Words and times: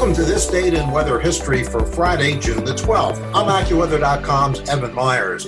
Welcome 0.00 0.16
to 0.16 0.24
this 0.24 0.46
date 0.46 0.72
in 0.72 0.90
weather 0.90 1.20
history 1.20 1.62
for 1.62 1.84
Friday, 1.84 2.38
June 2.38 2.64
the 2.64 2.72
12th. 2.72 3.18
I'm 3.34 3.48
AccuWeather.com's 3.48 4.66
Evan 4.66 4.94
Myers. 4.94 5.46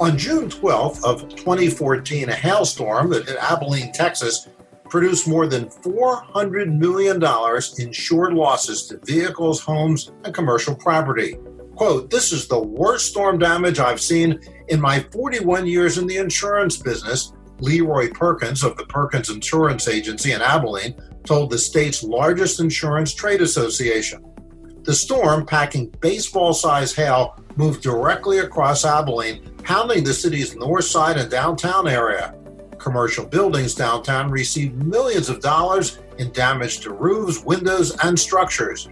On 0.00 0.18
June 0.18 0.50
12th 0.50 1.02
of 1.02 1.34
2014, 1.34 2.28
a 2.28 2.34
hailstorm 2.34 3.08
that 3.08 3.26
hit 3.26 3.38
Abilene, 3.38 3.92
Texas, 3.92 4.48
produced 4.90 5.26
more 5.26 5.46
than 5.46 5.70
$400 5.70 6.76
million 6.76 7.22
in 7.24 7.86
insured 7.86 8.34
losses 8.34 8.86
to 8.88 9.00
vehicles, 9.06 9.62
homes, 9.62 10.12
and 10.24 10.34
commercial 10.34 10.74
property. 10.74 11.38
Quote, 11.74 12.10
this 12.10 12.32
is 12.32 12.48
the 12.48 12.60
worst 12.60 13.06
storm 13.06 13.38
damage 13.38 13.78
I've 13.78 14.02
seen 14.02 14.38
in 14.68 14.78
my 14.78 15.00
41 15.10 15.66
years 15.66 15.96
in 15.96 16.06
the 16.06 16.18
insurance 16.18 16.76
business, 16.76 17.32
Leroy 17.60 18.10
Perkins 18.10 18.62
of 18.62 18.76
the 18.76 18.86
Perkins 18.86 19.30
Insurance 19.30 19.88
Agency 19.88 20.32
in 20.32 20.42
Abilene 20.42 20.94
told 21.24 21.50
the 21.50 21.58
state's 21.58 22.02
largest 22.02 22.60
insurance 22.60 23.14
trade 23.14 23.42
association. 23.42 24.24
The 24.82 24.94
storm, 24.94 25.46
packing 25.46 25.88
baseball 26.00 26.52
sized 26.54 26.94
hail, 26.94 27.36
moved 27.56 27.82
directly 27.82 28.38
across 28.38 28.84
Abilene, 28.84 29.50
pounding 29.64 30.04
the 30.04 30.14
city's 30.14 30.54
north 30.54 30.84
side 30.84 31.16
and 31.16 31.30
downtown 31.30 31.88
area. 31.88 32.34
Commercial 32.78 33.26
buildings 33.26 33.74
downtown 33.74 34.30
received 34.30 34.84
millions 34.84 35.28
of 35.28 35.40
dollars 35.40 35.98
in 36.18 36.30
damage 36.32 36.80
to 36.80 36.92
roofs, 36.92 37.42
windows, 37.42 37.96
and 38.04 38.18
structures. 38.18 38.88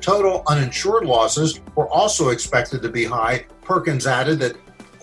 Total 0.00 0.42
uninsured 0.48 1.04
losses 1.04 1.60
were 1.74 1.88
also 1.88 2.30
expected 2.30 2.82
to 2.82 2.88
be 2.88 3.04
high. 3.04 3.46
Perkins 3.62 4.06
added 4.06 4.40
that, 4.40 4.56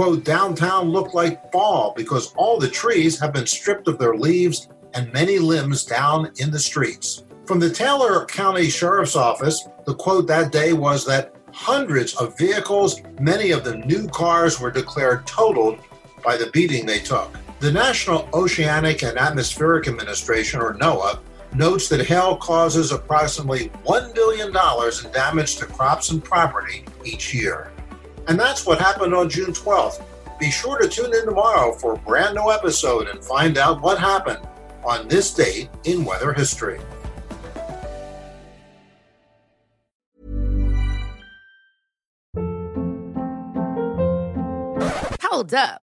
quote, 0.00 0.24
downtown 0.24 0.88
looked 0.88 1.12
like 1.12 1.52
fall 1.52 1.92
because 1.94 2.32
all 2.38 2.58
the 2.58 2.70
trees 2.70 3.20
have 3.20 3.34
been 3.34 3.46
stripped 3.46 3.86
of 3.86 3.98
their 3.98 4.14
leaves 4.14 4.70
and 4.94 5.12
many 5.12 5.38
limbs 5.38 5.84
down 5.84 6.32
in 6.38 6.50
the 6.50 6.58
streets. 6.58 7.24
From 7.44 7.60
the 7.60 7.68
Taylor 7.68 8.24
County 8.24 8.70
Sheriff's 8.70 9.14
Office, 9.14 9.68
the 9.84 9.94
quote 9.94 10.26
that 10.26 10.52
day 10.52 10.72
was 10.72 11.04
that 11.04 11.34
hundreds 11.52 12.14
of 12.14 12.38
vehicles, 12.38 13.02
many 13.20 13.50
of 13.50 13.62
them 13.62 13.82
new 13.82 14.08
cars, 14.08 14.58
were 14.58 14.70
declared 14.70 15.26
totaled 15.26 15.78
by 16.24 16.34
the 16.38 16.50
beating 16.50 16.86
they 16.86 17.00
took. 17.00 17.36
The 17.58 17.70
National 17.70 18.26
Oceanic 18.32 19.02
and 19.02 19.18
Atmospheric 19.18 19.86
Administration, 19.86 20.62
or 20.62 20.76
NOAA, 20.76 21.18
notes 21.54 21.90
that 21.90 22.06
hail 22.06 22.38
causes 22.38 22.90
approximately 22.90 23.68
$1 23.84 24.14
billion 24.14 24.48
in 24.48 25.12
damage 25.12 25.56
to 25.56 25.66
crops 25.66 26.08
and 26.08 26.24
property 26.24 26.86
each 27.04 27.34
year. 27.34 27.70
And 28.30 28.38
that's 28.38 28.64
what 28.64 28.78
happened 28.78 29.12
on 29.12 29.28
June 29.28 29.52
12th. 29.52 30.04
Be 30.38 30.52
sure 30.52 30.78
to 30.78 30.88
tune 30.88 31.12
in 31.12 31.24
tomorrow 31.24 31.72
for 31.72 31.94
a 31.94 31.98
brand 31.98 32.36
new 32.36 32.52
episode 32.52 33.08
and 33.08 33.24
find 33.24 33.58
out 33.58 33.82
what 33.82 33.98
happened 33.98 34.38
on 34.84 35.08
this 35.08 35.34
date 35.34 35.68
in 35.82 36.04
weather 36.04 36.32
history. 36.32 36.78
Hold 45.20 45.52
up. 45.52 45.82